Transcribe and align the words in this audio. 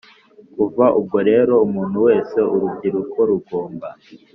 Kuva 0.53 0.85
ubwo 0.99 1.17
rero 1.29 1.53
umuntu 1.67 1.97
wese 2.07 2.37
Urubyiruko 2.53 3.17
rugomba 3.29 3.87